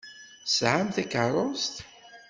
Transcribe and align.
Tesɛamt 0.45 0.95
takeṛṛust. 0.95 1.75